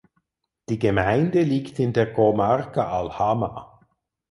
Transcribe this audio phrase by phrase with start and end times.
[0.69, 3.81] Die Gemeinde liegt in der Comarca Alhama.